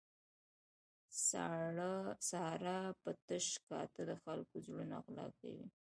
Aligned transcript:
ساره 2.29 2.75
په 3.01 3.09
تش 3.27 3.47
کاته 3.67 4.01
د 4.09 4.11
خلکو 4.23 4.55
زړونه 4.65 4.95
غلا 5.05 5.27
کوي. 5.39 5.67